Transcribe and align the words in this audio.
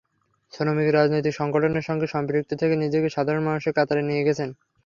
শ্রমিক 0.53 0.87
রাজনৈতিক 0.91 1.33
সংগঠনের 1.35 1.87
সঙ্গে 1.89 2.07
সম্পৃক্ত 2.07 2.51
থেকে 2.61 2.75
নিজেকে 2.75 3.07
সাধারণ 3.09 3.43
মানুষের 3.45 3.75
কাতারে 3.77 4.01
নিয়ে 4.03 4.25
গেছেন। 4.27 4.49